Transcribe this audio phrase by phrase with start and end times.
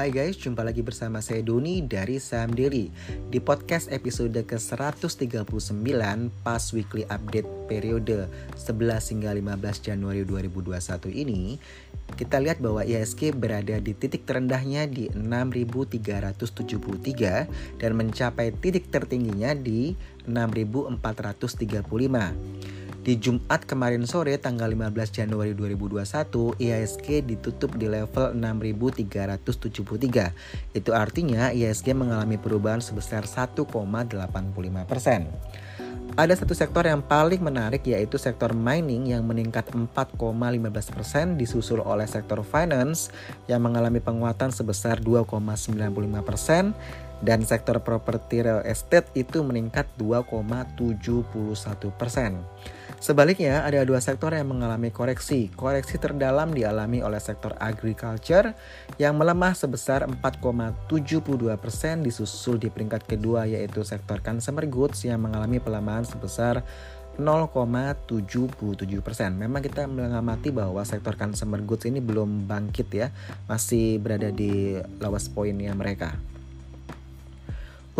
[0.00, 2.88] Hai guys, jumpa lagi bersama saya Doni dari Saham Daily.
[3.28, 5.76] Di podcast episode ke-139
[6.40, 8.24] pas weekly update periode
[8.56, 11.60] 11 hingga 15 Januari 2021 ini
[12.16, 19.92] Kita lihat bahwa IHSG berada di titik terendahnya di 6.373 Dan mencapai titik tertingginya di
[20.24, 20.96] 6.435
[23.00, 26.04] di Jumat kemarin sore tanggal 15 Januari 2021,
[26.60, 30.76] IHSG ditutup di level 6.373.
[30.76, 34.20] Itu artinya IHSG mengalami perubahan sebesar 1,85%.
[36.18, 42.42] Ada satu sektor yang paling menarik yaitu sektor mining yang meningkat 4,15% disusul oleh sektor
[42.42, 43.14] finance
[43.46, 46.74] yang mengalami penguatan sebesar 2,95%
[47.22, 52.79] dan sektor properti real estate itu meningkat 2,71%.
[53.00, 55.48] Sebaliknya, ada dua sektor yang mengalami koreksi.
[55.56, 58.52] Koreksi terdalam dialami oleh sektor agriculture
[59.00, 60.84] yang melemah sebesar 4,72%
[62.04, 66.60] disusul di peringkat kedua yaitu sektor consumer goods yang mengalami pelemahan sebesar
[67.16, 68.20] 0,77
[69.32, 73.08] Memang kita mengamati bahwa sektor consumer goods ini belum bangkit ya,
[73.48, 76.20] masih berada di lowest pointnya mereka.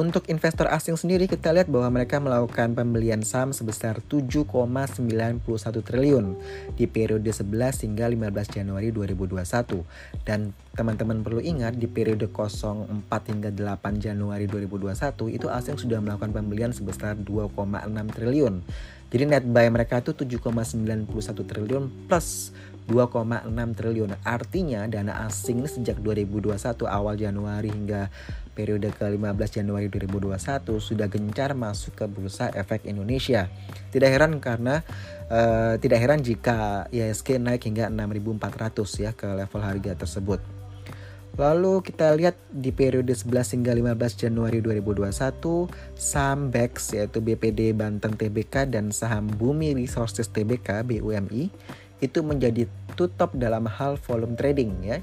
[0.00, 5.44] Untuk investor asing sendiri kita lihat bahwa mereka melakukan pembelian saham sebesar 7,91
[5.84, 6.40] triliun
[6.72, 9.84] di periode 11 hingga 15 Januari 2021.
[10.24, 16.32] Dan teman-teman perlu ingat di periode 04 hingga 8 Januari 2021 itu asing sudah melakukan
[16.32, 17.60] pembelian sebesar 2,6
[18.16, 18.64] triliun.
[19.12, 21.12] Jadi net buy mereka itu 7,91
[21.44, 22.56] triliun plus
[22.90, 23.46] 2,6
[23.78, 24.18] triliun.
[24.26, 26.58] Artinya dana asing sejak 2021
[26.90, 28.10] awal Januari hingga
[28.50, 30.34] periode ke-15 Januari 2021
[30.82, 33.46] sudah gencar masuk ke bursa efek Indonesia.
[33.94, 34.82] Tidak heran karena
[35.30, 40.42] uh, tidak heran jika IHSG naik hingga 6.400 ya ke level harga tersebut.
[41.38, 48.18] Lalu kita lihat di periode 11 hingga 15 Januari 2021, saham BEX yaitu BPD Banten
[48.18, 51.48] TBK dan saham Bumi Resources TBK BUMI
[52.00, 52.66] itu menjadi
[52.98, 54.98] tutup dalam hal volume trading ya.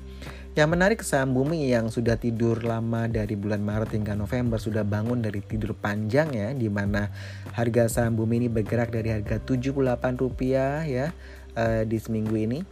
[0.58, 5.22] Yang menarik saham bumi yang sudah tidur lama dari bulan Maret hingga November sudah bangun
[5.22, 7.14] dari tidur panjang ya di mana
[7.54, 11.14] harga saham bumi ini bergerak dari harga 78 rupiah ya
[11.54, 12.66] uh, di seminggu ini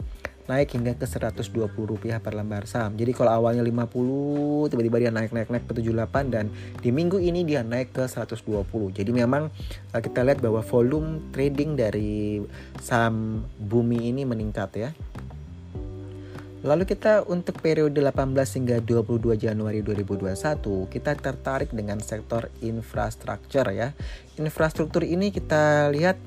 [0.46, 2.94] naik hingga ke 120 rupiah per lembar saham.
[2.94, 7.42] Jadi kalau awalnya 50 tiba-tiba dia naik naik naik ke 78 dan di minggu ini
[7.42, 8.66] dia naik ke 120.
[8.94, 9.50] Jadi memang
[9.92, 12.42] uh, kita lihat bahwa volume trading dari
[12.78, 14.90] saham bumi ini meningkat ya.
[16.66, 20.34] Lalu kita untuk periode 18 hingga 22 Januari 2021
[20.90, 23.94] kita tertarik dengan sektor infrastruktur ya.
[24.34, 26.18] Infrastruktur ini kita lihat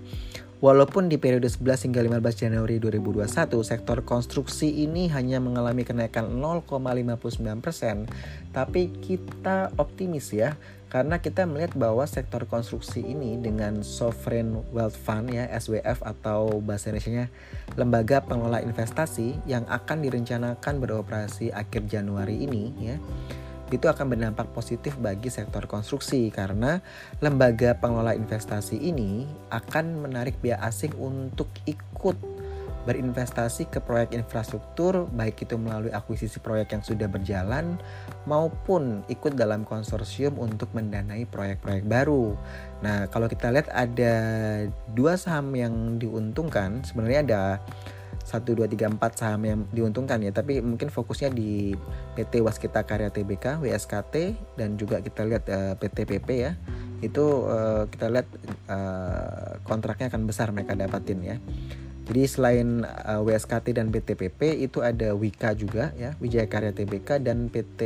[0.59, 3.31] Walaupun di periode 11 hingga 15 Januari 2021
[3.63, 8.03] sektor konstruksi ini hanya mengalami kenaikan 0,59%,
[8.51, 10.59] tapi kita optimis ya
[10.91, 16.91] karena kita melihat bahwa sektor konstruksi ini dengan sovereign wealth fund ya SWF atau bahasa
[16.91, 17.31] Indonesia
[17.79, 22.99] lembaga pengelola investasi yang akan direncanakan beroperasi akhir Januari ini ya
[23.69, 26.81] itu akan berdampak positif bagi sektor konstruksi karena
[27.21, 32.17] lembaga pengelola investasi ini akan menarik pihak asing untuk ikut
[32.87, 37.75] berinvestasi ke proyek infrastruktur baik itu melalui akuisisi proyek yang sudah berjalan
[38.23, 42.33] maupun ikut dalam konsorsium untuk mendanai proyek-proyek baru.
[42.81, 44.15] Nah, kalau kita lihat ada
[44.95, 47.43] dua saham yang diuntungkan, sebenarnya ada
[48.29, 51.73] 1 2 3 4 saham yang diuntungkan ya, tapi mungkin fokusnya di
[52.13, 56.53] PT Waskita Karya Tbk, WSKT dan juga kita lihat uh, eh, PT PP ya.
[57.01, 58.29] Itu uh, kita lihat
[58.69, 61.37] uh, kontraknya akan besar mereka dapatin ya.
[62.09, 67.49] Jadi selain uh, WSKT dan PTPP itu ada Wika juga ya, Wijaya Karya Tbk dan
[67.49, 67.81] PT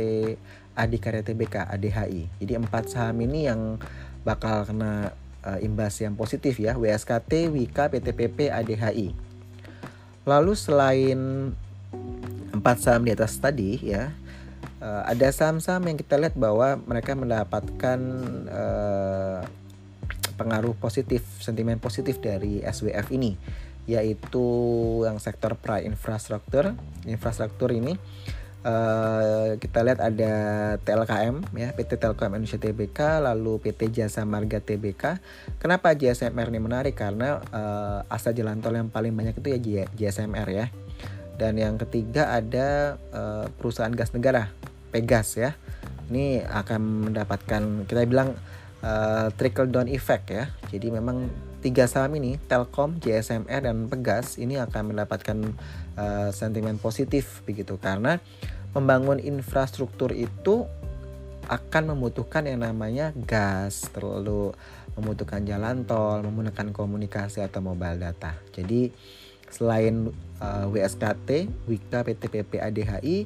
[0.76, 2.28] Adikarya Tbk ADHI.
[2.40, 3.80] Jadi empat saham ini yang
[4.24, 5.12] bakal kena
[5.44, 9.23] uh, imbas yang positif ya, WSKT, Wika, PTPP, ADHI.
[10.24, 11.52] Lalu selain
[12.52, 14.12] empat saham di atas tadi ya,
[14.80, 18.00] uh, ada saham-saham yang kita lihat bahwa mereka mendapatkan
[18.48, 19.40] uh,
[20.40, 23.36] pengaruh positif, sentimen positif dari SWF ini
[23.84, 24.44] yaitu
[25.04, 26.72] yang sektor pra infrastruktur
[27.04, 28.00] infrastruktur ini
[28.64, 30.32] uh, kita lihat ada
[30.82, 35.20] TLKM ya PT Telkom Indonesia Tbk lalu PT Jasa Marga Tbk
[35.60, 36.96] kenapa JSMR ini menarik?
[36.96, 40.66] Karena uh, asa jalan tol yang paling banyak itu ya JSMR ya.
[41.34, 44.54] Dan yang ketiga ada uh, perusahaan gas negara
[44.94, 45.58] Pegas ya.
[46.06, 48.38] Ini akan mendapatkan kita bilang
[48.86, 50.46] uh, trickle down effect ya.
[50.70, 51.26] Jadi memang
[51.64, 55.56] tiga saham ini Telkom, JSMR dan Pegas ini akan mendapatkan
[55.96, 58.20] uh, sentimen positif begitu karena
[58.76, 60.68] membangun infrastruktur itu
[61.48, 64.52] akan membutuhkan yang namanya gas, terlalu
[64.96, 68.36] membutuhkan jalan tol, membutuhkan komunikasi atau mobile data.
[68.52, 68.92] Jadi
[69.48, 73.16] selain uh, WSKT, WIKA, PTPP, ADHI,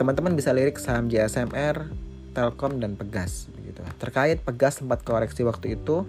[0.00, 1.92] teman-teman bisa lirik saham JSMR,
[2.32, 3.80] Telkom dan Pegas begitu.
[3.98, 6.04] Terkait Pegas sempat koreksi waktu itu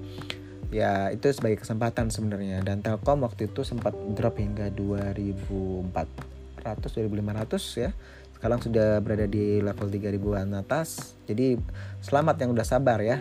[0.69, 2.61] ya itu sebagai kesempatan sebenarnya.
[2.61, 6.07] Dan Telkom waktu itu sempat drop hingga 2400
[6.63, 7.91] 2500 ya.
[8.39, 11.19] Sekarang sudah berada di level 3000-an atas.
[11.27, 11.59] Jadi
[11.99, 13.19] selamat yang udah sabar ya.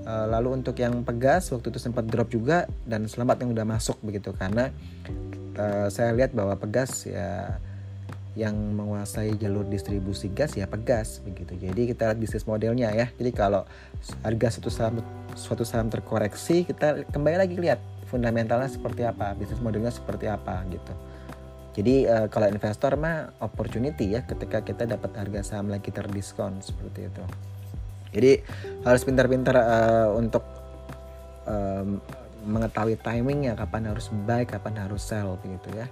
[0.00, 4.00] Eh, lalu untuk yang pegas waktu itu sempat drop juga dan selamat yang udah masuk
[4.00, 4.32] begitu.
[4.32, 4.72] Karena
[5.60, 7.60] uh, saya lihat bahwa pegas ya
[8.38, 11.58] yang menguasai jalur distribusi gas ya pegas begitu.
[11.58, 13.10] Jadi kita lihat bisnis modelnya ya.
[13.18, 13.66] Jadi kalau
[14.22, 15.02] harga suatu saham
[15.34, 20.92] suatu saham terkoreksi, kita kembali lagi lihat fundamentalnya seperti apa, bisnis modelnya seperti apa gitu.
[21.74, 27.10] Jadi uh, kalau investor mah opportunity ya ketika kita dapat harga saham lagi terdiskon seperti
[27.10, 27.22] itu.
[28.10, 28.32] Jadi
[28.82, 30.42] harus pintar-pintar uh, untuk
[31.46, 32.02] um,
[32.46, 35.86] mengetahui timingnya kapan harus buy, kapan harus sell begitu ya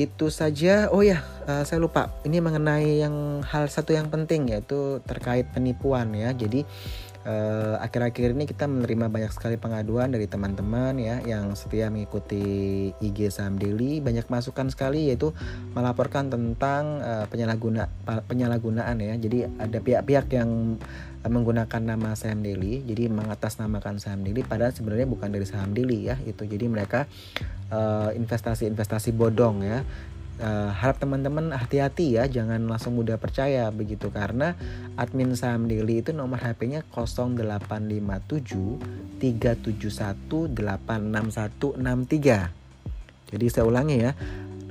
[0.00, 0.88] itu saja.
[0.90, 2.12] Oh ya uh, saya lupa.
[2.24, 6.32] Ini mengenai yang hal satu yang penting yaitu terkait penipuan ya.
[6.32, 6.64] Jadi
[7.78, 13.62] akhir-akhir ini kita menerima banyak sekali pengaduan dari teman-teman ya yang setia mengikuti IG saham
[13.62, 14.02] daily.
[14.02, 15.30] Banyak masukan sekali yaitu
[15.74, 17.86] melaporkan tentang uh, penyalahguna
[18.26, 19.14] penyalahgunaan ya.
[19.14, 20.82] Jadi ada pihak-pihak yang
[21.22, 22.82] menggunakan nama saham daily.
[22.82, 26.42] Jadi mengatasnamakan saham daily padahal sebenarnya bukan dari saham daily ya itu.
[26.42, 27.06] Jadi mereka
[28.18, 29.86] investasi-investasi uh, bodong ya
[30.40, 34.56] uh, harap teman-teman hati-hati ya jangan langsung mudah percaya begitu karena
[34.96, 42.48] admin saham daily itu nomor HP-nya 0857 371 86163
[43.32, 44.12] jadi saya ulangi ya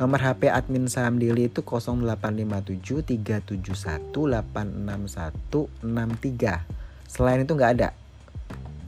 [0.01, 5.69] Nomor HP admin saham daily itu 0857 371 86163.
[7.05, 7.93] Selain itu nggak ada.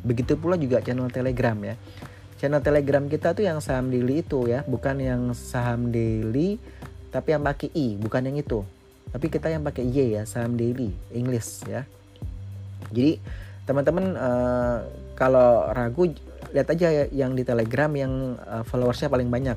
[0.02, 1.78] Begitu pula juga channel Telegram ya.
[2.44, 6.60] Channel Telegram kita tuh yang saham daily itu ya, bukan yang saham daily
[7.08, 8.68] tapi yang pakai I, bukan yang itu.
[9.16, 11.88] Tapi kita yang pakai Y ya, saham daily, English ya.
[12.92, 13.24] Jadi
[13.64, 14.84] teman-teman uh,
[15.16, 16.12] kalau ragu
[16.52, 19.56] lihat aja ya yang di Telegram yang uh, followersnya paling banyak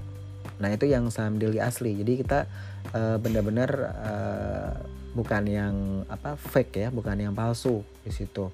[0.57, 2.01] Nah itu yang saham daily asli.
[2.01, 2.49] Jadi kita
[2.97, 4.73] uh, benar-benar uh,
[5.13, 5.75] bukan yang
[6.09, 8.49] apa fake ya, bukan yang palsu di situ.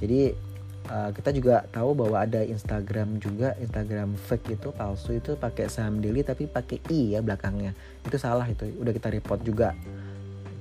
[0.00, 0.32] Jadi
[0.90, 6.00] uh, kita juga tahu bahwa ada Instagram juga Instagram fake itu palsu itu pakai saham
[6.00, 7.76] daily tapi pakai i ya belakangnya.
[8.02, 8.66] Itu salah itu.
[8.78, 9.74] Udah kita report juga.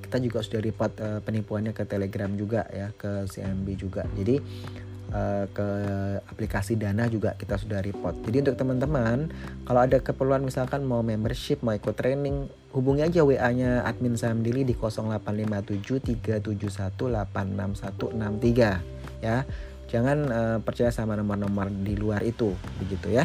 [0.05, 4.05] Kita juga sudah report uh, penipuannya ke Telegram juga ya, ke CMB juga.
[4.13, 4.37] Jadi
[5.15, 5.67] Eh, ke
[6.27, 8.19] aplikasi Dana juga kita sudah report.
[8.27, 9.31] Jadi untuk teman-teman
[9.63, 14.67] kalau ada keperluan misalkan mau membership, mau ikut training, hubungi aja WA-nya admin Saham Dili
[14.67, 15.23] di 0857
[19.23, 19.45] ya.
[19.89, 23.23] Jangan uh, percaya sama nomor-nomor di luar itu begitu ya.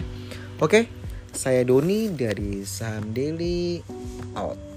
[0.61, 0.87] Oke,
[1.33, 3.81] saya Doni dari Saham Daily
[4.37, 4.70] out.